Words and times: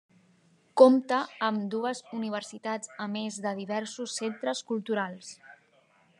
Compta 0.81 1.19
amb 1.47 1.67
dues 1.75 2.01
universitats 2.21 2.95
a 3.07 3.07
més 3.19 3.39
de 3.45 3.55
diversos 3.61 4.19
centres 4.23 4.65
culturals. 4.73 5.33